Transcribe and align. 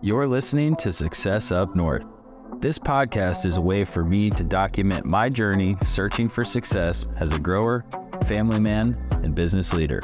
You're 0.00 0.28
listening 0.28 0.76
to 0.76 0.92
Success 0.92 1.50
Up 1.50 1.74
North. 1.74 2.06
This 2.60 2.78
podcast 2.78 3.44
is 3.44 3.56
a 3.56 3.60
way 3.60 3.84
for 3.84 4.04
me 4.04 4.30
to 4.30 4.44
document 4.44 5.04
my 5.04 5.28
journey 5.28 5.76
searching 5.82 6.28
for 6.28 6.44
success 6.44 7.08
as 7.16 7.34
a 7.34 7.40
grower, 7.40 7.84
family 8.28 8.60
man, 8.60 8.96
and 9.24 9.34
business 9.34 9.74
leader. 9.74 9.98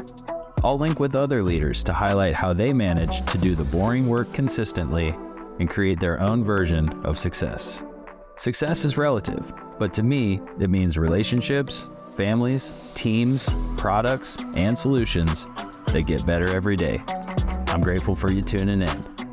I'll 0.65 0.79
link 0.79 0.99
with 0.99 1.15
other 1.15 1.45
leaders 1.45 1.85
to 1.85 1.93
highlight 1.93 2.35
how 2.35 2.53
they 2.53 2.72
manage 2.72 3.25
to 3.30 3.38
do 3.38 3.54
the 3.54 3.62
boring 3.62 4.09
work 4.09 4.33
consistently 4.33 5.15
and 5.61 5.71
create 5.71 6.01
their 6.01 6.21
own 6.21 6.43
version 6.43 6.89
of 7.05 7.17
success. 7.17 7.81
Success 8.35 8.85
is 8.85 8.99
relative, 8.99 9.53
but 9.79 9.95
to 9.95 10.03
me, 10.03 10.41
it 10.59 10.71
means 10.71 10.99
relationships, 10.99 11.87
families, 12.17 12.75
teams, 12.95 13.49
products, 13.77 14.39
and 14.57 14.77
solutions 14.77 15.47
that 15.87 16.05
get 16.09 16.27
better 16.27 16.51
every 16.51 16.75
day. 16.75 17.01
I'm 17.69 17.81
grateful 17.81 18.15
for 18.15 18.33
you 18.33 18.41
tuning 18.41 18.83
in. 18.83 19.23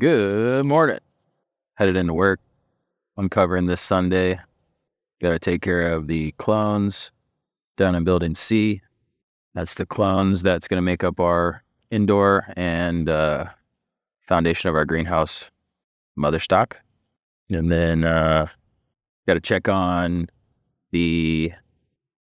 Good 0.00 0.64
morning. 0.64 1.00
Headed 1.74 1.94
into 1.94 2.14
work. 2.14 2.40
Uncovering 3.18 3.66
this 3.66 3.82
Sunday. 3.82 4.40
Got 5.20 5.32
to 5.32 5.38
take 5.38 5.60
care 5.60 5.92
of 5.92 6.06
the 6.06 6.32
clones 6.38 7.12
down 7.76 7.94
in 7.94 8.02
Building 8.02 8.34
C. 8.34 8.80
That's 9.52 9.74
the 9.74 9.84
clones 9.84 10.42
that's 10.42 10.68
going 10.68 10.78
to 10.78 10.82
make 10.82 11.04
up 11.04 11.20
our 11.20 11.62
indoor 11.90 12.46
and 12.56 13.10
uh, 13.10 13.50
foundation 14.22 14.70
of 14.70 14.74
our 14.74 14.86
greenhouse 14.86 15.50
mother 16.16 16.38
stock. 16.38 16.78
And 17.50 17.70
then 17.70 18.04
uh, 18.04 18.46
got 19.26 19.34
to 19.34 19.40
check 19.40 19.68
on 19.68 20.30
the 20.92 21.52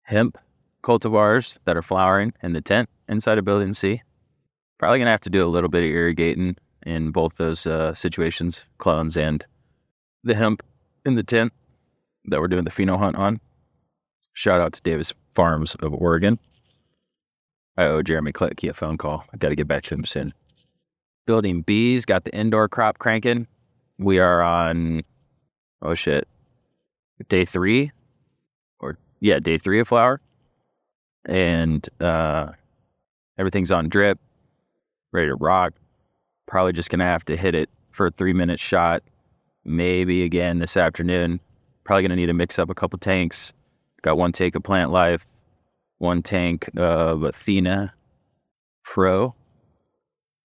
hemp 0.00 0.38
cultivars 0.82 1.58
that 1.66 1.76
are 1.76 1.82
flowering 1.82 2.32
in 2.42 2.54
the 2.54 2.62
tent 2.62 2.88
inside 3.06 3.36
of 3.36 3.44
Building 3.44 3.74
C. 3.74 4.00
Probably 4.78 4.98
going 4.98 5.08
to 5.08 5.10
have 5.10 5.20
to 5.20 5.30
do 5.30 5.44
a 5.44 5.52
little 5.52 5.68
bit 5.68 5.82
of 5.82 5.90
irrigating 5.90 6.56
in 6.86 7.10
both 7.10 7.34
those 7.34 7.66
uh, 7.66 7.92
situations, 7.92 8.68
clones 8.78 9.16
and 9.16 9.44
the 10.22 10.34
hemp 10.34 10.62
in 11.04 11.16
the 11.16 11.22
tent 11.22 11.52
that 12.26 12.40
we're 12.40 12.48
doing 12.48 12.64
the 12.64 12.70
pheno 12.70 12.96
hunt 12.96 13.16
on. 13.16 13.40
Shout 14.32 14.60
out 14.60 14.72
to 14.74 14.82
Davis 14.82 15.12
Farms 15.34 15.74
of 15.76 15.92
Oregon. 15.92 16.38
I 17.76 17.86
owe 17.86 18.02
Jeremy 18.02 18.32
Kletke 18.32 18.70
a 18.70 18.72
phone 18.72 18.96
call. 18.96 19.24
I 19.34 19.36
got 19.36 19.50
to 19.50 19.56
get 19.56 19.68
back 19.68 19.82
to 19.84 19.94
him 19.94 20.04
soon. 20.04 20.32
Building 21.26 21.62
B's 21.62 22.04
got 22.06 22.24
the 22.24 22.34
indoor 22.34 22.68
crop 22.68 22.98
cranking. 22.98 23.48
We 23.98 24.20
are 24.20 24.40
on, 24.40 25.02
oh 25.82 25.94
shit, 25.94 26.28
day 27.28 27.44
three 27.44 27.90
or 28.78 28.96
yeah, 29.20 29.40
day 29.40 29.58
three 29.58 29.80
of 29.80 29.88
flower. 29.88 30.20
And 31.24 31.86
uh, 32.00 32.52
everything's 33.36 33.72
on 33.72 33.88
drip, 33.88 34.20
ready 35.12 35.28
to 35.28 35.34
rock. 35.34 35.74
Probably 36.46 36.72
just 36.72 36.90
going 36.90 37.00
to 37.00 37.04
have 37.04 37.24
to 37.26 37.36
hit 37.36 37.54
it 37.54 37.68
for 37.92 38.06
a 38.06 38.10
three 38.10 38.32
minute 38.32 38.60
shot. 38.60 39.02
Maybe 39.64 40.22
again 40.22 40.58
this 40.58 40.76
afternoon. 40.76 41.40
Probably 41.84 42.02
going 42.02 42.10
to 42.10 42.16
need 42.16 42.26
to 42.26 42.34
mix 42.34 42.58
up 42.58 42.70
a 42.70 42.74
couple 42.74 42.98
tanks. 42.98 43.52
Got 44.02 44.18
one 44.18 44.32
tank 44.32 44.54
of 44.54 44.62
Plant 44.62 44.92
Life, 44.92 45.26
one 45.98 46.22
tank 46.22 46.70
of 46.76 47.22
Athena 47.22 47.94
Pro. 48.84 49.34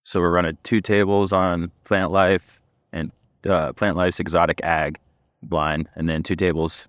So 0.04 0.20
we're 0.20 0.34
running 0.34 0.58
two 0.64 0.82
tables 0.82 1.32
on 1.32 1.72
Plant 1.84 2.12
Life 2.12 2.60
and 2.92 3.12
uh, 3.48 3.74
Plant 3.74 3.98
Life's 3.98 4.20
Exotic 4.20 4.62
Ag 4.64 5.00
blind, 5.44 5.90
and 5.96 6.08
then 6.10 6.24
two 6.24 6.36
tables 6.36 6.88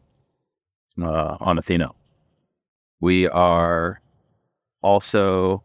uh, 1.00 1.36
on 1.40 1.58
Athena. 1.58 1.90
We 3.00 3.28
are 3.28 4.00
also 4.82 5.62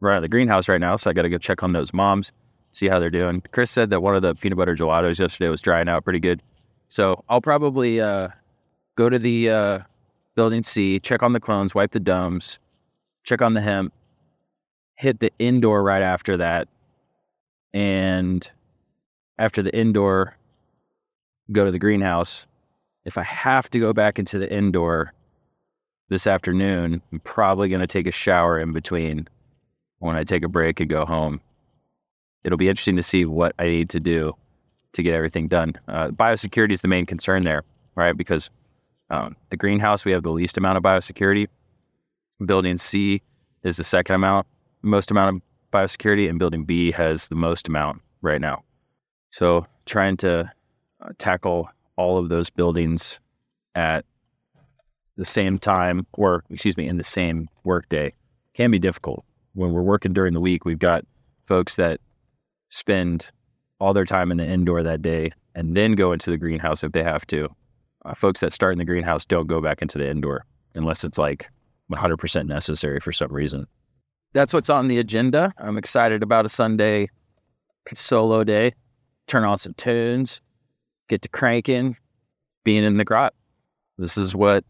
running 0.00 0.22
the 0.22 0.28
greenhouse 0.28 0.68
right 0.68 0.80
now, 0.80 0.96
so 0.96 1.10
I 1.10 1.12
got 1.12 1.22
to 1.22 1.28
go 1.28 1.38
check 1.38 1.62
on 1.62 1.72
those 1.72 1.92
moms, 1.92 2.32
see 2.72 2.88
how 2.88 2.98
they're 2.98 3.10
doing. 3.10 3.42
Chris 3.52 3.70
said 3.70 3.90
that 3.90 4.00
one 4.00 4.14
of 4.14 4.22
the 4.22 4.34
peanut 4.34 4.58
butter 4.58 4.74
gelatos 4.74 5.18
yesterday 5.18 5.48
was 5.48 5.60
drying 5.60 5.88
out 5.88 6.04
pretty 6.04 6.20
good, 6.20 6.42
so 6.88 7.24
I'll 7.28 7.40
probably 7.40 8.00
uh, 8.00 8.28
go 8.96 9.08
to 9.08 9.18
the 9.18 9.50
uh, 9.50 9.78
building 10.34 10.62
C, 10.62 11.00
check 11.00 11.22
on 11.22 11.32
the 11.32 11.40
clones, 11.40 11.74
wipe 11.74 11.92
the 11.92 12.00
domes, 12.00 12.58
check 13.24 13.42
on 13.42 13.54
the 13.54 13.60
hemp, 13.60 13.92
hit 14.96 15.20
the 15.20 15.32
indoor 15.38 15.82
right 15.82 16.02
after 16.02 16.36
that, 16.36 16.68
and 17.72 18.50
after 19.38 19.62
the 19.62 19.76
indoor, 19.76 20.36
go 21.52 21.64
to 21.64 21.70
the 21.70 21.78
greenhouse. 21.78 22.46
If 23.04 23.16
I 23.16 23.22
have 23.22 23.70
to 23.70 23.78
go 23.78 23.92
back 23.92 24.18
into 24.18 24.38
the 24.38 24.52
indoor 24.52 25.12
this 26.08 26.26
afternoon, 26.26 27.00
I'm 27.12 27.20
probably 27.20 27.68
going 27.68 27.80
to 27.80 27.86
take 27.86 28.06
a 28.06 28.12
shower 28.12 28.58
in 28.58 28.72
between 28.72 29.28
when 29.98 30.16
I 30.16 30.24
take 30.24 30.44
a 30.44 30.48
break 30.48 30.80
and 30.80 30.88
go 30.88 31.04
home. 31.04 31.40
It'll 32.44 32.58
be 32.58 32.68
interesting 32.68 32.96
to 32.96 33.02
see 33.02 33.24
what 33.24 33.54
I 33.58 33.66
need 33.66 33.90
to 33.90 34.00
do 34.00 34.34
to 34.92 35.02
get 35.02 35.14
everything 35.14 35.48
done. 35.48 35.74
Uh, 35.86 36.08
biosecurity 36.08 36.72
is 36.72 36.82
the 36.82 36.88
main 36.88 37.06
concern 37.06 37.42
there, 37.42 37.64
right? 37.94 38.16
Because 38.16 38.50
um, 39.10 39.36
the 39.50 39.56
greenhouse, 39.56 40.04
we 40.04 40.12
have 40.12 40.22
the 40.22 40.30
least 40.30 40.56
amount 40.56 40.76
of 40.76 40.82
biosecurity. 40.82 41.48
Building 42.44 42.76
C 42.76 43.22
is 43.64 43.76
the 43.76 43.84
second 43.84 44.14
amount, 44.14 44.46
most 44.82 45.10
amount 45.10 45.36
of 45.36 45.42
biosecurity, 45.72 46.28
and 46.28 46.38
building 46.38 46.64
B 46.64 46.92
has 46.92 47.28
the 47.28 47.34
most 47.34 47.68
amount 47.68 48.00
right 48.22 48.40
now. 48.40 48.62
So 49.30 49.66
trying 49.86 50.16
to 50.18 50.50
uh, 51.00 51.08
tackle 51.18 51.70
all 51.96 52.18
of 52.18 52.28
those 52.28 52.50
buildings 52.50 53.18
at 53.74 54.04
the 55.16 55.24
same 55.24 55.58
time, 55.58 56.06
or 56.12 56.44
excuse 56.50 56.76
me, 56.76 56.86
in 56.86 56.96
the 56.96 57.04
same 57.04 57.48
workday 57.64 58.14
can 58.54 58.70
be 58.70 58.78
difficult. 58.78 59.24
When 59.58 59.72
we're 59.72 59.82
working 59.82 60.12
during 60.12 60.34
the 60.34 60.40
week, 60.40 60.64
we've 60.64 60.78
got 60.78 61.04
folks 61.46 61.74
that 61.76 62.00
spend 62.68 63.26
all 63.80 63.92
their 63.92 64.04
time 64.04 64.30
in 64.30 64.36
the 64.36 64.46
indoor 64.46 64.84
that 64.84 65.02
day 65.02 65.32
and 65.56 65.76
then 65.76 65.96
go 65.96 66.12
into 66.12 66.30
the 66.30 66.36
greenhouse 66.36 66.84
if 66.84 66.92
they 66.92 67.02
have 67.02 67.26
to. 67.26 67.48
Uh, 68.04 68.14
folks 68.14 68.38
that 68.38 68.52
start 68.52 68.70
in 68.70 68.78
the 68.78 68.84
greenhouse 68.84 69.24
don't 69.24 69.48
go 69.48 69.60
back 69.60 69.82
into 69.82 69.98
the 69.98 70.08
indoor 70.08 70.44
unless 70.76 71.02
it's 71.02 71.18
like 71.18 71.50
100% 71.92 72.46
necessary 72.46 73.00
for 73.00 73.10
some 73.10 73.32
reason. 73.32 73.66
That's 74.32 74.54
what's 74.54 74.70
on 74.70 74.86
the 74.86 74.98
agenda. 74.98 75.52
I'm 75.58 75.76
excited 75.76 76.22
about 76.22 76.46
a 76.46 76.48
Sunday 76.48 77.08
solo 77.92 78.44
day. 78.44 78.74
Turn 79.26 79.42
on 79.42 79.58
some 79.58 79.74
tunes, 79.74 80.40
get 81.08 81.22
to 81.22 81.28
cranking, 81.30 81.96
being 82.62 82.84
in 82.84 82.96
the 82.96 83.04
grot. 83.04 83.34
This 83.96 84.16
is 84.16 84.36
what 84.36 84.64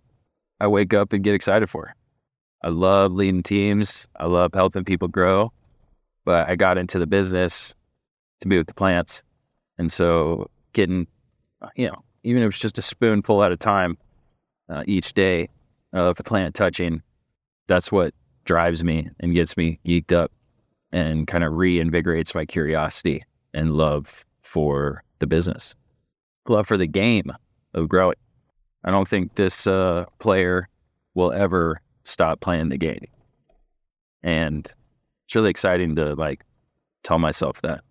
I 0.61 0.67
wake 0.67 0.95
up 0.95 1.13
and 1.13 1.23
get 1.23 1.35
excited 1.35 1.69
for. 1.69 1.95
I 2.63 2.69
love 2.69 3.13
leading 3.13 3.43
teams. 3.43 4.09
I 4.17 4.27
love 4.27 4.53
helping 4.55 4.85
people 4.85 5.09
grow. 5.09 5.53
But 6.25 6.49
I 6.49 6.57
got 6.57 6.79
into 6.79 6.99
the 6.99 7.07
business 7.07 7.75
to 8.41 8.49
be 8.49 8.59
with 8.59 8.67
the 8.67 8.75
plants. 8.75 9.23
And 9.79 9.91
so 9.91 10.51
getting, 10.73 11.07
you 11.77 11.89
know, 11.89 12.03
even 12.25 12.43
if 12.43 12.51
it's 12.51 12.61
just 12.61 12.79
a 12.79 12.83
spoonful 12.83 13.43
at 13.43 13.53
a 13.53 13.57
time 13.57 13.97
uh, 14.69 14.85
each 14.87 15.15
day 15.15 15.49
of 15.93 16.17
the 16.17 16.25
plant 16.25 16.55
touching, 16.55 17.03
that's 17.67 17.91
what 17.93 18.13
drives 18.45 18.83
me 18.83 19.09
and 19.21 19.35
gets 19.35 19.57
me 19.57 19.79
geeked 19.87 20.13
up 20.13 20.33
and 20.93 21.27
kind 21.27 21.45
of 21.45 21.53
reinvigorates 21.53 22.35
my 22.35 22.45
curiosity 22.45 23.25
and 23.55 23.73
love 23.73 24.25
for 24.43 25.05
the 25.19 25.27
business 25.27 25.75
love 26.49 26.67
for 26.67 26.77
the 26.77 26.87
game 26.87 27.33
of 27.75 27.89
growing. 27.89 28.17
I 28.85 28.91
don't 28.91 29.09
think 29.09 29.35
this 29.35 29.67
uh, 29.67 30.07
player 30.19 30.69
will 31.15 31.33
ever 31.33 31.81
stop 32.09 32.41
playing 32.41 32.71
the 32.71 32.79
game. 32.79 33.07
And 34.23 34.71
it's 35.27 35.35
really 35.35 35.51
exciting 35.51 35.95
to 35.97 36.15
like 36.15 36.43
tell 37.05 37.19
myself 37.19 37.61
that 37.63 37.83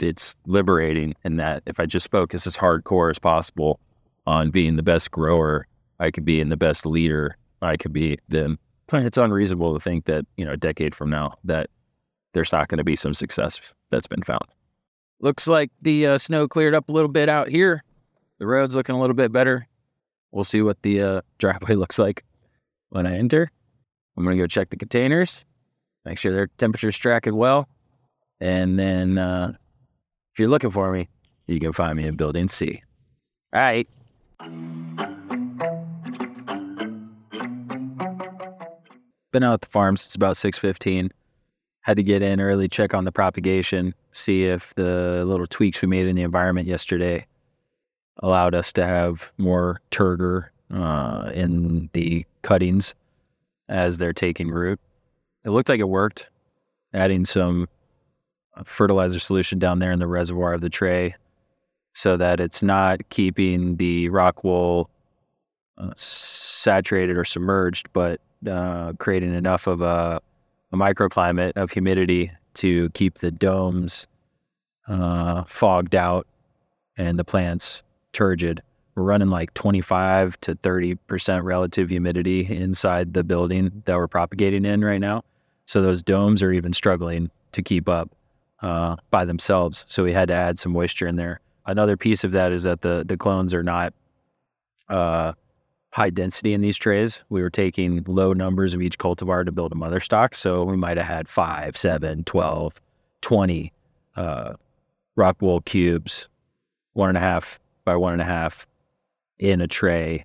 it's 0.00 0.36
liberating 0.46 1.14
and 1.24 1.38
that 1.38 1.62
if 1.66 1.78
I 1.78 1.86
just 1.86 2.10
focus 2.10 2.46
as 2.46 2.56
hardcore 2.56 3.10
as 3.10 3.18
possible 3.18 3.80
on 4.26 4.50
being 4.50 4.76
the 4.76 4.82
best 4.82 5.10
grower 5.10 5.66
I 6.00 6.10
could 6.10 6.24
be 6.24 6.40
and 6.40 6.50
the 6.50 6.56
best 6.56 6.84
leader 6.84 7.36
I 7.62 7.76
could 7.76 7.92
be, 7.92 8.18
then 8.28 8.58
it's 8.92 9.16
unreasonable 9.16 9.72
to 9.74 9.80
think 9.80 10.06
that, 10.06 10.26
you 10.36 10.44
know, 10.44 10.52
a 10.52 10.56
decade 10.56 10.94
from 10.94 11.10
now 11.10 11.38
that 11.44 11.70
there's 12.32 12.52
not 12.52 12.68
going 12.68 12.78
to 12.78 12.84
be 12.84 12.96
some 12.96 13.14
success 13.14 13.74
that's 13.90 14.08
been 14.08 14.22
found. 14.22 14.44
Looks 15.20 15.46
like 15.46 15.70
the 15.80 16.06
uh, 16.06 16.18
snow 16.18 16.48
cleared 16.48 16.74
up 16.74 16.88
a 16.88 16.92
little 16.92 17.08
bit 17.08 17.28
out 17.28 17.48
here. 17.48 17.84
The 18.38 18.46
road's 18.46 18.74
looking 18.74 18.96
a 18.96 19.00
little 19.00 19.14
bit 19.14 19.32
better. 19.32 19.66
We'll 20.32 20.44
see 20.44 20.60
what 20.60 20.82
the 20.82 21.00
uh, 21.00 21.20
driveway 21.38 21.74
looks 21.76 21.98
like 21.98 22.24
when 22.94 23.06
I 23.06 23.16
enter. 23.18 23.50
I'm 24.16 24.24
going 24.24 24.36
to 24.36 24.42
go 24.42 24.46
check 24.46 24.70
the 24.70 24.76
containers, 24.76 25.44
make 26.04 26.18
sure 26.18 26.32
their 26.32 26.46
temperature's 26.58 26.96
tracking 26.96 27.34
well. 27.34 27.68
And 28.40 28.78
then 28.78 29.18
uh, 29.18 29.52
if 30.32 30.38
you're 30.38 30.48
looking 30.48 30.70
for 30.70 30.92
me, 30.92 31.08
you 31.46 31.58
can 31.58 31.72
find 31.72 31.96
me 31.96 32.06
in 32.06 32.16
Building 32.16 32.46
C. 32.46 32.82
All 33.52 33.60
right. 33.60 33.88
Been 39.32 39.42
out 39.42 39.54
at 39.54 39.60
the 39.62 39.68
farm 39.68 39.96
since 39.96 40.14
about 40.14 40.36
6.15 40.36 41.10
had 41.84 41.98
to 41.98 42.02
get 42.02 42.22
in 42.22 42.40
early, 42.40 42.66
check 42.66 42.94
on 42.94 43.04
the 43.04 43.12
propagation, 43.12 43.94
see 44.12 44.44
if 44.44 44.74
the 44.74 45.22
little 45.26 45.46
tweaks 45.46 45.82
we 45.82 45.88
made 45.88 46.06
in 46.06 46.16
the 46.16 46.22
environment 46.22 46.66
yesterday 46.66 47.26
allowed 48.22 48.54
us 48.54 48.72
to 48.72 48.86
have 48.86 49.30
more 49.36 49.82
turgor 49.90 50.46
uh, 50.72 51.30
in 51.34 51.90
the 51.92 52.24
cuttings 52.42 52.94
as 53.68 53.98
they're 53.98 54.12
taking 54.12 54.50
root. 54.50 54.78
It 55.44 55.50
looked 55.50 55.68
like 55.68 55.80
it 55.80 55.88
worked, 55.88 56.30
adding 56.92 57.24
some 57.24 57.68
fertilizer 58.64 59.18
solution 59.18 59.58
down 59.58 59.78
there 59.78 59.90
in 59.90 59.98
the 59.98 60.06
reservoir 60.06 60.54
of 60.54 60.60
the 60.60 60.70
tray 60.70 61.14
so 61.92 62.16
that 62.16 62.40
it's 62.40 62.62
not 62.62 63.08
keeping 63.08 63.76
the 63.76 64.08
rock 64.10 64.44
wool 64.44 64.90
uh, 65.78 65.92
saturated 65.96 67.16
or 67.16 67.24
submerged, 67.24 67.88
but 67.92 68.20
uh, 68.48 68.92
creating 68.98 69.34
enough 69.34 69.66
of 69.66 69.80
a, 69.80 70.20
a, 70.72 70.76
microclimate 70.76 71.52
of 71.56 71.70
humidity 71.70 72.30
to 72.52 72.90
keep 72.90 73.18
the 73.18 73.30
domes 73.30 74.06
uh, 74.86 75.42
fogged 75.44 75.94
out 75.94 76.26
and 76.96 77.18
the 77.18 77.24
plants 77.24 77.82
turgid. 78.12 78.62
We're 78.94 79.02
running 79.02 79.28
like 79.28 79.52
25 79.54 80.40
to 80.42 80.54
30% 80.54 81.42
relative 81.42 81.90
humidity 81.90 82.46
inside 82.46 83.14
the 83.14 83.24
building 83.24 83.82
that 83.86 83.96
we're 83.96 84.08
propagating 84.08 84.64
in 84.64 84.84
right 84.84 85.00
now. 85.00 85.24
So 85.66 85.82
those 85.82 86.02
domes 86.02 86.42
are 86.42 86.52
even 86.52 86.72
struggling 86.72 87.30
to 87.52 87.62
keep 87.62 87.88
up 87.88 88.10
uh, 88.62 88.96
by 89.10 89.24
themselves. 89.24 89.84
So 89.88 90.04
we 90.04 90.12
had 90.12 90.28
to 90.28 90.34
add 90.34 90.58
some 90.58 90.72
moisture 90.72 91.06
in 91.06 91.16
there. 91.16 91.40
Another 91.66 91.96
piece 91.96 92.24
of 92.24 92.32
that 92.32 92.52
is 92.52 92.64
that 92.64 92.82
the 92.82 93.04
the 93.06 93.16
clones 93.16 93.54
are 93.54 93.62
not 93.62 93.94
uh, 94.88 95.32
high 95.92 96.10
density 96.10 96.52
in 96.52 96.60
these 96.60 96.76
trays. 96.76 97.24
We 97.30 97.40
were 97.42 97.50
taking 97.50 98.04
low 98.06 98.32
numbers 98.32 98.74
of 98.74 98.82
each 98.82 98.98
cultivar 98.98 99.44
to 99.46 99.52
build 99.52 99.72
a 99.72 99.76
mother 99.76 100.00
stock. 100.00 100.34
So 100.34 100.64
we 100.64 100.76
might 100.76 100.98
have 100.98 101.06
had 101.06 101.28
five, 101.28 101.76
seven, 101.76 102.24
12, 102.24 102.80
20 103.22 103.72
uh, 104.16 104.54
rock 105.16 105.36
wool 105.40 105.62
cubes, 105.62 106.28
one 106.92 107.08
and 107.08 107.18
a 107.18 107.20
half 107.20 107.58
by 107.84 107.96
one 107.96 108.12
and 108.12 108.22
a 108.22 108.26
half 108.26 108.66
in 109.38 109.60
a 109.60 109.66
tray, 109.66 110.24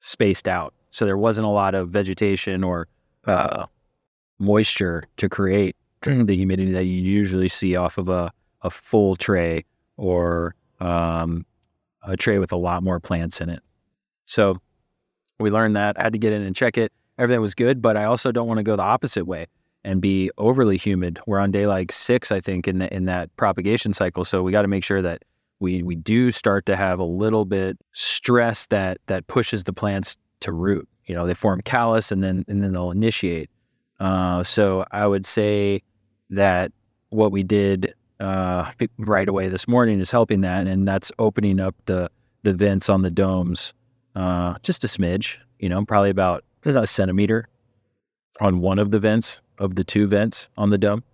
spaced 0.00 0.48
out. 0.48 0.74
So 0.90 1.06
there 1.06 1.16
wasn't 1.16 1.46
a 1.46 1.50
lot 1.50 1.74
of 1.74 1.88
vegetation 1.90 2.62
or 2.62 2.88
uh, 3.26 3.66
moisture 4.38 5.04
to 5.16 5.28
create 5.28 5.76
the 6.02 6.36
humidity 6.36 6.72
that 6.72 6.84
you 6.84 7.00
usually 7.00 7.48
see 7.48 7.76
off 7.76 7.98
of 7.98 8.08
a, 8.08 8.32
a 8.62 8.70
full 8.70 9.16
tray 9.16 9.64
or 9.96 10.54
um, 10.80 11.46
a 12.02 12.16
tray 12.16 12.38
with 12.38 12.52
a 12.52 12.56
lot 12.56 12.82
more 12.82 13.00
plants 13.00 13.40
in 13.40 13.48
it. 13.48 13.62
So 14.26 14.58
we 15.38 15.50
learned 15.50 15.76
that. 15.76 15.98
I 15.98 16.04
had 16.04 16.12
to 16.12 16.18
get 16.18 16.32
in 16.32 16.42
and 16.42 16.54
check 16.54 16.76
it. 16.76 16.92
Everything 17.18 17.40
was 17.40 17.54
good, 17.54 17.82
but 17.82 17.96
I 17.96 18.04
also 18.04 18.32
don't 18.32 18.48
want 18.48 18.58
to 18.58 18.64
go 18.64 18.76
the 18.76 18.82
opposite 18.82 19.26
way 19.26 19.46
and 19.84 20.00
be 20.00 20.30
overly 20.38 20.76
humid. 20.76 21.20
We're 21.26 21.38
on 21.38 21.50
day 21.50 21.66
like 21.66 21.92
six, 21.92 22.32
I 22.32 22.40
think, 22.40 22.68
in 22.68 22.78
the, 22.78 22.92
in 22.94 23.04
that 23.06 23.34
propagation 23.36 23.92
cycle. 23.92 24.24
So 24.24 24.42
we 24.42 24.52
got 24.52 24.62
to 24.62 24.68
make 24.68 24.84
sure 24.84 25.02
that 25.02 25.24
we 25.62 25.82
we 25.82 25.94
do 25.94 26.30
start 26.30 26.66
to 26.66 26.76
have 26.76 26.98
a 26.98 27.04
little 27.04 27.44
bit 27.44 27.78
stress 27.92 28.66
that 28.66 28.98
that 29.06 29.26
pushes 29.28 29.64
the 29.64 29.72
plants 29.72 30.18
to 30.40 30.52
root. 30.52 30.86
You 31.06 31.14
know, 31.14 31.26
they 31.26 31.34
form 31.34 31.62
callus 31.62 32.12
and 32.12 32.22
then 32.22 32.44
and 32.48 32.62
then 32.62 32.72
they'll 32.72 32.90
initiate. 32.90 33.48
Uh, 34.00 34.42
so 34.42 34.84
I 34.90 35.06
would 35.06 35.24
say 35.24 35.82
that 36.30 36.72
what 37.10 37.30
we 37.30 37.44
did 37.44 37.94
uh, 38.18 38.70
right 38.98 39.28
away 39.28 39.48
this 39.48 39.68
morning 39.68 40.00
is 40.00 40.10
helping 40.10 40.40
that, 40.40 40.66
and 40.66 40.86
that's 40.86 41.12
opening 41.18 41.60
up 41.60 41.76
the 41.86 42.10
the 42.42 42.52
vents 42.52 42.88
on 42.88 43.02
the 43.02 43.10
domes 43.10 43.72
uh, 44.16 44.54
just 44.62 44.84
a 44.84 44.88
smidge. 44.88 45.38
You 45.60 45.68
know, 45.68 45.84
probably 45.84 46.10
about 46.10 46.44
a 46.64 46.86
centimeter 46.86 47.48
on 48.40 48.60
one 48.60 48.80
of 48.80 48.90
the 48.90 48.98
vents 48.98 49.40
of 49.58 49.76
the 49.76 49.84
two 49.84 50.08
vents 50.08 50.48
on 50.56 50.70
the 50.70 50.78
dome. 50.78 51.04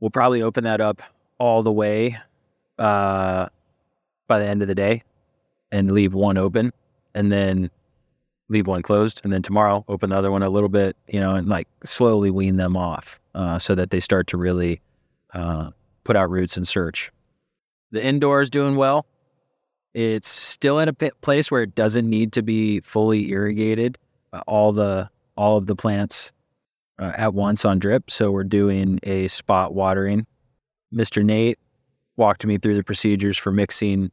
We'll 0.00 0.10
probably 0.10 0.42
open 0.42 0.64
that 0.64 0.80
up 0.80 1.02
all 1.38 1.62
the 1.62 1.72
way 1.72 2.18
uh, 2.78 3.48
by 4.26 4.38
the 4.38 4.46
end 4.46 4.62
of 4.62 4.68
the 4.68 4.74
day 4.74 5.02
and 5.70 5.90
leave 5.90 6.14
one 6.14 6.38
open, 6.38 6.72
and 7.14 7.30
then 7.32 7.70
leave 8.48 8.66
one 8.66 8.82
closed, 8.82 9.20
and 9.24 9.32
then 9.32 9.42
tomorrow 9.42 9.84
open 9.88 10.10
the 10.10 10.16
other 10.16 10.30
one 10.30 10.42
a 10.42 10.48
little 10.48 10.68
bit, 10.68 10.96
you 11.08 11.20
know, 11.20 11.32
and 11.32 11.48
like 11.48 11.68
slowly 11.84 12.30
wean 12.30 12.56
them 12.56 12.76
off 12.76 13.20
uh, 13.34 13.58
so 13.58 13.74
that 13.74 13.90
they 13.90 14.00
start 14.00 14.26
to 14.28 14.36
really 14.36 14.80
uh, 15.34 15.70
put 16.04 16.16
out 16.16 16.30
roots 16.30 16.56
and 16.56 16.66
search. 16.66 17.12
The 17.90 18.04
indoor 18.04 18.40
is 18.40 18.50
doing 18.50 18.76
well. 18.76 19.06
It's 19.94 20.28
still 20.28 20.80
at 20.80 20.88
a 20.88 20.92
place 20.92 21.50
where 21.50 21.62
it 21.62 21.74
doesn't 21.74 22.08
need 22.08 22.32
to 22.34 22.42
be 22.42 22.80
fully 22.80 23.30
irrigated. 23.30 23.98
Uh, 24.32 24.42
all 24.46 24.72
the 24.72 25.10
all 25.36 25.56
of 25.56 25.66
the 25.66 25.76
plants 25.76 26.32
uh, 26.98 27.12
at 27.16 27.32
once 27.32 27.64
on 27.64 27.78
drip, 27.78 28.10
so 28.10 28.30
we're 28.30 28.44
doing 28.44 29.00
a 29.02 29.28
spot 29.28 29.74
watering. 29.74 30.26
Mr. 30.92 31.24
Nate 31.24 31.58
walked 32.18 32.44
me 32.44 32.58
through 32.58 32.74
the 32.74 32.84
procedures 32.84 33.38
for 33.38 33.50
mixing 33.50 34.10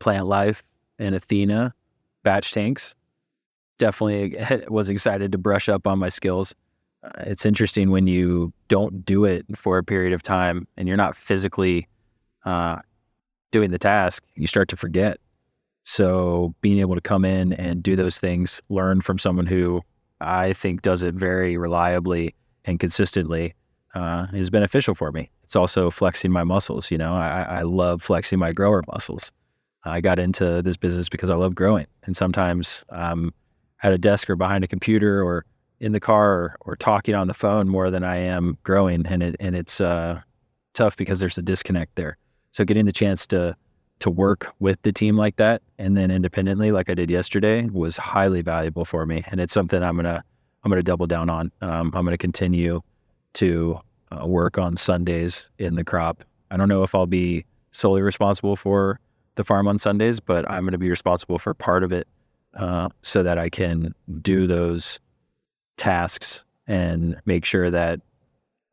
plant 0.00 0.26
life 0.26 0.62
and 0.98 1.14
Athena 1.14 1.72
batch 2.22 2.52
tanks 2.52 2.94
definitely 3.78 4.36
was 4.68 4.88
excited 4.88 5.32
to 5.32 5.38
brush 5.38 5.68
up 5.68 5.86
on 5.86 5.98
my 5.98 6.08
skills. 6.08 6.54
Uh, 7.02 7.10
it's 7.20 7.46
interesting 7.46 7.90
when 7.90 8.06
you 8.06 8.52
don't 8.68 9.04
do 9.04 9.24
it 9.24 9.44
for 9.56 9.78
a 9.78 9.84
period 9.84 10.12
of 10.12 10.22
time 10.22 10.66
and 10.76 10.88
you're 10.88 10.96
not 10.96 11.16
physically 11.16 11.88
uh, 12.44 12.78
doing 13.50 13.70
the 13.70 13.78
task, 13.78 14.24
you 14.34 14.46
start 14.46 14.68
to 14.68 14.76
forget. 14.76 15.18
So 15.84 16.54
being 16.60 16.78
able 16.78 16.94
to 16.94 17.00
come 17.00 17.24
in 17.24 17.52
and 17.52 17.82
do 17.82 17.94
those 17.94 18.18
things, 18.18 18.60
learn 18.68 19.00
from 19.00 19.18
someone 19.18 19.46
who 19.46 19.82
I 20.20 20.54
think 20.54 20.82
does 20.82 21.02
it 21.02 21.14
very 21.14 21.56
reliably 21.56 22.34
and 22.64 22.80
consistently 22.80 23.54
uh, 23.94 24.26
is 24.32 24.50
beneficial 24.50 24.94
for 24.94 25.12
me. 25.12 25.30
It's 25.44 25.56
also 25.56 25.90
flexing 25.90 26.32
my 26.32 26.44
muscles. 26.44 26.90
You 26.90 26.98
know, 26.98 27.12
I, 27.12 27.42
I 27.42 27.62
love 27.62 28.02
flexing 28.02 28.38
my 28.38 28.52
grower 28.52 28.82
muscles. 28.88 29.32
I 29.84 30.00
got 30.00 30.18
into 30.18 30.62
this 30.62 30.76
business 30.76 31.08
because 31.08 31.30
I 31.30 31.34
love 31.34 31.54
growing, 31.54 31.86
and 32.04 32.16
sometimes 32.16 32.84
um, 32.88 33.32
at 33.82 33.92
a 33.92 33.98
desk 33.98 34.30
or 34.30 34.36
behind 34.36 34.64
a 34.64 34.66
computer 34.66 35.22
or 35.22 35.44
in 35.80 35.92
the 35.92 36.00
car 36.00 36.32
or, 36.32 36.56
or 36.62 36.76
talking 36.76 37.14
on 37.14 37.28
the 37.28 37.34
phone 37.34 37.68
more 37.68 37.90
than 37.90 38.02
I 38.02 38.16
am 38.16 38.56
growing. 38.62 39.06
And 39.06 39.22
it 39.22 39.36
and 39.38 39.54
it's 39.54 39.80
uh, 39.80 40.20
tough 40.72 40.96
because 40.96 41.20
there's 41.20 41.38
a 41.38 41.42
disconnect 41.42 41.94
there. 41.96 42.16
So 42.52 42.64
getting 42.64 42.86
the 42.86 42.92
chance 42.92 43.26
to 43.28 43.56
to 44.00 44.10
work 44.10 44.52
with 44.58 44.80
the 44.82 44.92
team 44.92 45.16
like 45.16 45.36
that 45.36 45.62
and 45.78 45.96
then 45.96 46.10
independently, 46.10 46.72
like 46.72 46.90
I 46.90 46.94
did 46.94 47.10
yesterday, 47.10 47.66
was 47.66 47.96
highly 47.96 48.42
valuable 48.42 48.84
for 48.84 49.06
me. 49.06 49.22
And 49.30 49.40
it's 49.40 49.52
something 49.52 49.82
I'm 49.82 49.96
gonna 49.96 50.24
I'm 50.64 50.70
gonna 50.70 50.82
double 50.82 51.06
down 51.06 51.28
on. 51.28 51.52
Um, 51.60 51.92
I'm 51.94 52.04
gonna 52.04 52.16
continue 52.16 52.80
to 53.34 53.78
uh, 54.14 54.26
work 54.26 54.58
on 54.58 54.76
Sundays 54.76 55.48
in 55.58 55.74
the 55.74 55.84
crop. 55.84 56.24
I 56.50 56.56
don't 56.56 56.68
know 56.68 56.82
if 56.82 56.94
I'll 56.94 57.06
be 57.06 57.44
solely 57.70 58.02
responsible 58.02 58.56
for 58.56 59.00
the 59.34 59.44
farm 59.44 59.66
on 59.66 59.78
Sundays, 59.78 60.20
but 60.20 60.48
I'm 60.48 60.62
going 60.62 60.72
to 60.72 60.78
be 60.78 60.90
responsible 60.90 61.38
for 61.38 61.54
part 61.54 61.82
of 61.82 61.92
it 61.92 62.06
uh, 62.54 62.88
so 63.02 63.22
that 63.22 63.38
I 63.38 63.48
can 63.48 63.94
do 64.20 64.46
those 64.46 65.00
tasks 65.76 66.44
and 66.66 67.20
make 67.24 67.44
sure 67.44 67.70
that 67.70 68.00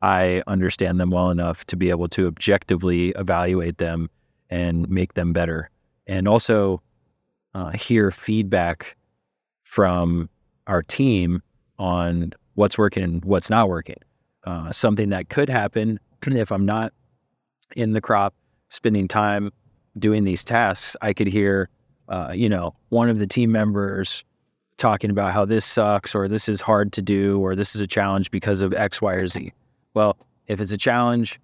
I 0.00 0.42
understand 0.46 1.00
them 1.00 1.10
well 1.10 1.30
enough 1.30 1.64
to 1.66 1.76
be 1.76 1.90
able 1.90 2.08
to 2.08 2.26
objectively 2.26 3.10
evaluate 3.10 3.78
them 3.78 4.10
and 4.50 4.88
make 4.88 5.14
them 5.14 5.32
better. 5.32 5.70
And 6.06 6.28
also 6.28 6.82
uh, 7.54 7.70
hear 7.70 8.10
feedback 8.10 8.96
from 9.64 10.28
our 10.66 10.82
team 10.82 11.42
on 11.78 12.32
what's 12.54 12.76
working 12.78 13.02
and 13.02 13.24
what's 13.24 13.50
not 13.50 13.68
working. 13.68 13.96
Uh, 14.44 14.72
something 14.72 15.10
that 15.10 15.28
could 15.28 15.48
happen 15.48 16.00
if 16.26 16.50
I'm 16.50 16.66
not 16.66 16.92
in 17.76 17.92
the 17.92 18.00
crop 18.00 18.34
spending 18.68 19.08
time 19.08 19.52
doing 19.98 20.24
these 20.24 20.42
tasks, 20.42 20.96
I 21.00 21.12
could 21.12 21.28
hear 21.28 21.68
uh, 22.08 22.32
you 22.34 22.48
know, 22.48 22.74
one 22.90 23.08
of 23.08 23.18
the 23.18 23.26
team 23.26 23.50
members 23.50 24.24
talking 24.76 25.10
about 25.10 25.32
how 25.32 25.44
this 25.44 25.64
sucks 25.64 26.14
or 26.14 26.28
this 26.28 26.48
is 26.48 26.60
hard 26.60 26.92
to 26.92 27.02
do 27.02 27.40
or 27.40 27.54
this 27.54 27.74
is 27.74 27.80
a 27.80 27.86
challenge 27.86 28.30
because 28.30 28.60
of 28.60 28.74
X, 28.74 29.00
Y, 29.00 29.14
or 29.14 29.26
Z. 29.26 29.52
Well, 29.94 30.16
if 30.46 30.60
it's 30.60 30.72
a 30.72 30.76
challenge 30.76 31.40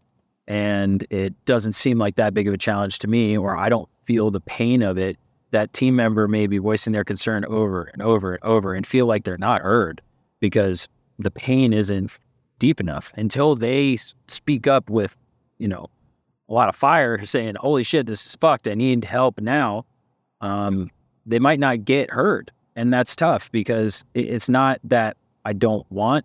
and 0.47 1.07
it 1.11 1.33
doesn't 1.45 1.73
seem 1.73 1.99
like 1.99 2.17
that 2.17 2.35
big 2.35 2.49
of 2.49 2.55
a 2.55 2.59
challenge 2.59 2.99
to 3.01 3.09
me, 3.09 3.37
or 3.37 3.57
I 3.57 3.69
don't 3.69 3.89
feel 4.05 4.31
the 4.31 4.41
pain 4.41 4.83
of 4.83 4.99
it, 4.99 5.17
that 5.51 5.73
team 5.73 5.97
member 5.97 6.29
may 6.29 6.47
be 6.47 6.59
voicing 6.59 6.93
their 6.93 7.05
concern 7.05 7.45
over 7.47 7.85
and 7.85 8.03
over 8.03 8.35
and 8.35 8.45
over 8.45 8.75
and 8.75 8.87
feel 8.87 9.07
like 9.07 9.25
they're 9.25 9.39
not 9.39 9.63
heard 9.63 10.03
because 10.41 10.89
the 11.19 11.31
pain 11.31 11.73
isn't 11.73 12.19
deep 12.59 12.81
enough 12.81 13.13
until 13.17 13.55
they 13.55 13.99
speak 14.27 14.67
up 14.67 14.91
with, 14.91 15.17
you 15.59 15.69
know, 15.69 15.89
a 16.49 16.53
lot 16.53 16.69
of 16.69 16.77
fire 16.77 17.25
saying, 17.25 17.55
holy 17.59 17.83
shit, 17.83 18.07
this 18.07 18.25
is 18.25 18.37
fucked. 18.37 18.69
I 18.69 18.75
need 18.75 19.05
help 19.05 19.41
now 19.41 19.85
um, 20.41 20.91
they 21.27 21.39
might 21.39 21.61
not 21.61 21.85
get 21.85 22.11
heard. 22.11 22.51
And 22.77 22.93
that's 22.93 23.17
tough 23.17 23.51
because 23.51 24.05
it's 24.15 24.49
not 24.49 24.81
that 24.85 25.17
I 25.45 25.53
don't 25.53 25.91
want 25.91 26.25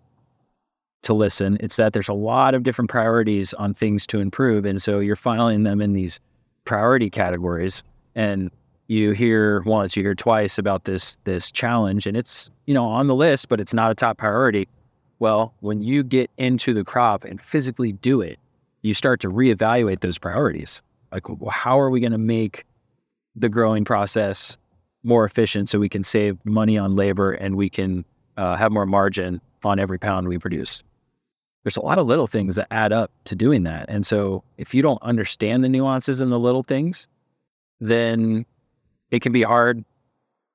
to 1.02 1.12
listen. 1.12 1.56
It's 1.60 1.76
that 1.76 1.92
there's 1.92 2.08
a 2.08 2.14
lot 2.14 2.54
of 2.54 2.62
different 2.62 2.90
priorities 2.90 3.52
on 3.54 3.74
things 3.74 4.06
to 4.08 4.20
improve. 4.20 4.64
And 4.64 4.80
so 4.80 5.00
you're 5.00 5.16
filing 5.16 5.64
them 5.64 5.80
in 5.80 5.92
these 5.94 6.20
priority 6.64 7.10
categories. 7.10 7.82
And 8.14 8.50
you 8.86 9.12
hear 9.12 9.62
once, 9.62 9.96
you 9.96 10.02
hear 10.02 10.14
twice 10.14 10.58
about 10.58 10.84
this 10.84 11.16
this 11.24 11.50
challenge, 11.50 12.06
and 12.06 12.16
it's 12.16 12.50
you 12.66 12.74
know 12.74 12.84
on 12.84 13.06
the 13.06 13.14
list, 13.14 13.48
but 13.48 13.58
it's 13.58 13.72
not 13.72 13.90
a 13.90 13.94
top 13.94 14.18
priority. 14.18 14.68
Well, 15.18 15.54
when 15.60 15.82
you 15.82 16.02
get 16.02 16.30
into 16.36 16.74
the 16.74 16.84
crop 16.84 17.24
and 17.24 17.40
physically 17.40 17.92
do 17.92 18.20
it, 18.20 18.38
you 18.82 18.94
start 18.94 19.20
to 19.20 19.28
reevaluate 19.28 20.00
those 20.00 20.18
priorities. 20.18 20.82
Like, 21.12 21.28
well, 21.28 21.50
how 21.50 21.80
are 21.80 21.90
we 21.90 22.00
going 22.00 22.12
to 22.12 22.18
make 22.18 22.64
the 23.36 23.48
growing 23.48 23.84
process 23.84 24.56
more 25.02 25.24
efficient 25.24 25.68
so 25.68 25.78
we 25.78 25.88
can 25.88 26.02
save 26.02 26.38
money 26.44 26.78
on 26.78 26.96
labor 26.96 27.32
and 27.32 27.56
we 27.56 27.68
can 27.68 28.04
uh, 28.36 28.56
have 28.56 28.72
more 28.72 28.86
margin 28.86 29.40
on 29.64 29.78
every 29.78 29.98
pound 29.98 30.28
we 30.28 30.38
produce. 30.38 30.82
there's 31.62 31.76
a 31.78 31.82
lot 31.82 31.98
of 31.98 32.06
little 32.06 32.26
things 32.26 32.56
that 32.56 32.66
add 32.70 32.92
up 32.92 33.10
to 33.24 33.34
doing 33.34 33.62
that. 33.62 33.86
And 33.88 34.04
so 34.04 34.44
if 34.58 34.74
you 34.74 34.82
don't 34.82 35.02
understand 35.02 35.64
the 35.64 35.68
nuances 35.68 36.20
and 36.20 36.30
the 36.30 36.38
little 36.38 36.62
things, 36.62 37.08
then 37.80 38.44
it 39.10 39.22
can 39.22 39.32
be 39.32 39.42
hard 39.42 39.82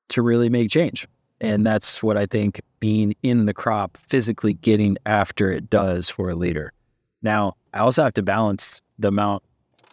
to 0.09 0.21
really 0.21 0.49
make 0.49 0.69
change. 0.69 1.07
And 1.41 1.65
that's 1.65 2.03
what 2.03 2.17
I 2.17 2.25
think 2.25 2.61
being 2.79 3.15
in 3.23 3.45
the 3.45 3.53
crop, 3.53 3.97
physically 3.97 4.53
getting 4.53 4.97
after 5.05 5.51
it 5.51 5.69
does 5.69 6.09
for 6.09 6.29
a 6.29 6.35
leader. 6.35 6.73
Now, 7.21 7.55
I 7.73 7.79
also 7.79 8.03
have 8.03 8.13
to 8.13 8.23
balance 8.23 8.81
the 8.97 9.09
amount 9.09 9.43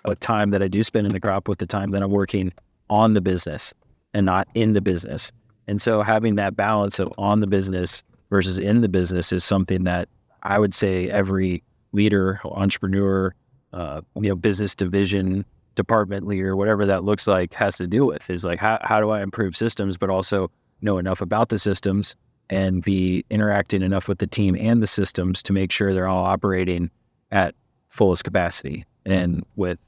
of 0.05 0.19
time 0.21 0.50
that 0.50 0.62
I 0.62 0.69
do 0.69 0.83
spend 0.83 1.07
in 1.07 1.12
the 1.12 1.21
crop 1.21 1.49
with 1.49 1.59
the 1.59 1.67
time 1.67 1.91
that 1.91 2.03
I'm 2.03 2.11
working 2.11 2.53
on 2.91 3.15
the 3.15 3.21
business 3.21 3.75
and 4.15 4.26
not 4.26 4.49
in 4.55 4.73
the 4.73 4.81
business. 4.81 5.33
And 5.67 5.81
so 5.81 6.03
having 6.03 6.37
that 6.37 6.57
balance 6.57 6.99
of 6.99 7.12
on 7.19 7.41
the 7.41 7.47
business 7.47 8.03
versus 8.31 8.59
in 8.59 8.81
the 8.81 8.88
business 8.88 9.33
is 9.33 9.45
something 9.45 9.85
that 9.85 10.09
I 10.43 10.59
would 10.59 10.75
say 10.75 11.09
every 11.11 11.62
leader, 11.93 12.41
entrepreneur, 12.45 13.35
uh, 13.73 14.00
you 14.15 14.29
know, 14.29 14.37
business 14.37 14.75
division, 14.75 15.45
department 15.75 16.26
leader, 16.26 16.57
whatever 16.57 16.87
that 16.87 17.05
looks 17.05 17.26
like, 17.26 17.53
has 17.55 17.76
to 17.79 17.87
deal 17.87 18.07
with 18.07 18.31
is 18.31 18.45
like 18.45 18.59
how 18.59 18.79
how 18.83 19.00
do 19.00 19.11
I 19.11 19.23
improve 19.23 19.57
systems, 19.57 19.97
but 19.97 20.09
also 20.09 20.50
know 20.80 20.99
enough 20.99 21.21
about 21.21 21.49
the 21.49 21.59
systems 21.59 22.16
and 22.49 22.83
be 22.83 23.25
interacting 23.30 23.83
enough 23.83 24.09
with 24.09 24.18
the 24.18 24.26
team 24.26 24.56
and 24.59 24.83
the 24.83 24.87
systems 24.87 25.42
to 25.42 25.52
make 25.52 25.73
sure 25.73 25.92
they're 25.92 26.09
all 26.09 26.25
operating 26.25 26.90
at 27.30 27.54
fullest 27.88 28.25
capacity 28.25 28.85
and 29.04 29.45
with 29.56 29.78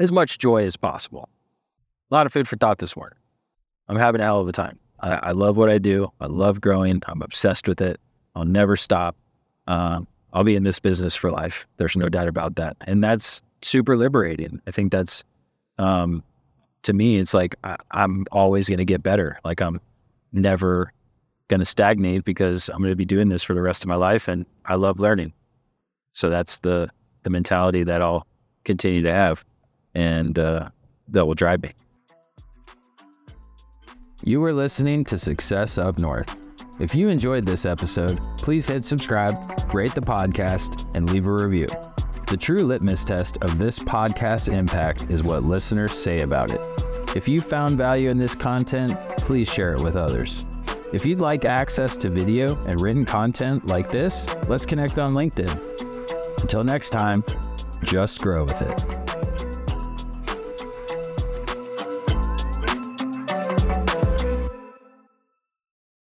as 0.00 0.10
much 0.10 0.38
joy 0.38 0.64
as 0.64 0.76
possible. 0.76 1.28
A 2.10 2.14
lot 2.14 2.26
of 2.26 2.32
food 2.32 2.48
for 2.48 2.56
thought 2.56 2.78
this 2.78 2.96
morning. 2.96 3.18
I'm 3.88 3.96
having 3.96 4.20
a 4.20 4.24
hell 4.24 4.40
of 4.40 4.48
a 4.48 4.52
time. 4.52 4.78
I, 5.00 5.14
I 5.14 5.32
love 5.32 5.56
what 5.56 5.68
I 5.68 5.78
do. 5.78 6.12
I 6.20 6.26
love 6.26 6.60
growing. 6.60 7.02
I'm 7.06 7.22
obsessed 7.22 7.68
with 7.68 7.80
it. 7.80 8.00
I'll 8.34 8.44
never 8.44 8.76
stop. 8.76 9.16
Um, 9.66 10.06
I'll 10.32 10.44
be 10.44 10.56
in 10.56 10.64
this 10.64 10.80
business 10.80 11.14
for 11.14 11.30
life. 11.30 11.66
There's 11.76 11.96
no 11.96 12.08
doubt 12.08 12.28
about 12.28 12.56
that. 12.56 12.76
And 12.82 13.02
that's 13.02 13.42
super 13.62 13.96
liberating. 13.96 14.60
I 14.66 14.70
think 14.70 14.92
that's, 14.92 15.24
um, 15.78 16.22
to 16.82 16.92
me, 16.92 17.16
it's 17.16 17.34
like 17.34 17.56
I, 17.64 17.76
I'm 17.90 18.24
always 18.32 18.68
going 18.68 18.78
to 18.78 18.84
get 18.84 19.02
better. 19.02 19.38
Like 19.44 19.60
I'm 19.60 19.80
never 20.32 20.92
going 21.48 21.60
to 21.60 21.64
stagnate 21.64 22.24
because 22.24 22.68
I'm 22.68 22.78
going 22.78 22.92
to 22.92 22.96
be 22.96 23.04
doing 23.04 23.28
this 23.28 23.42
for 23.42 23.54
the 23.54 23.62
rest 23.62 23.82
of 23.82 23.88
my 23.88 23.96
life. 23.96 24.28
And 24.28 24.46
I 24.64 24.74
love 24.74 25.00
learning. 25.00 25.32
So 26.12 26.28
that's 26.28 26.58
the, 26.58 26.90
the 27.22 27.30
mentality 27.30 27.84
that 27.84 28.02
I'll 28.02 28.26
continue 28.64 29.02
to 29.02 29.12
have 29.12 29.44
and 29.94 30.38
uh, 30.38 30.68
that 31.08 31.26
will 31.26 31.34
drive 31.34 31.62
me. 31.62 31.72
You 34.22 34.40
were 34.40 34.52
listening 34.52 35.04
to 35.04 35.18
Success 35.18 35.78
Up 35.78 35.98
North. 35.98 36.48
If 36.80 36.94
you 36.94 37.08
enjoyed 37.08 37.46
this 37.46 37.64
episode, 37.66 38.20
please 38.36 38.68
hit 38.68 38.84
subscribe, 38.84 39.36
rate 39.74 39.94
the 39.94 40.00
podcast, 40.00 40.88
and 40.94 41.10
leave 41.10 41.26
a 41.26 41.32
review. 41.32 41.66
The 42.28 42.36
true 42.36 42.62
litmus 42.62 43.04
test 43.04 43.38
of 43.42 43.58
this 43.58 43.78
podcast's 43.78 44.48
impact 44.48 45.06
is 45.08 45.22
what 45.22 45.44
listeners 45.44 45.92
say 45.92 46.20
about 46.20 46.50
it. 46.50 46.87
If 47.16 47.26
you 47.26 47.40
found 47.40 47.78
value 47.78 48.10
in 48.10 48.18
this 48.18 48.34
content, 48.34 49.00
please 49.18 49.50
share 49.50 49.72
it 49.72 49.80
with 49.80 49.96
others. 49.96 50.44
If 50.92 51.06
you'd 51.06 51.20
like 51.20 51.46
access 51.46 51.96
to 51.98 52.10
video 52.10 52.54
and 52.66 52.80
written 52.80 53.06
content 53.06 53.66
like 53.66 53.88
this, 53.88 54.34
let's 54.46 54.66
connect 54.66 54.98
on 54.98 55.14
LinkedIn. 55.14 56.40
Until 56.40 56.64
next 56.64 56.90
time, 56.90 57.24
just 57.82 58.20
grow 58.20 58.44
with 58.44 58.60
it. 58.60 58.97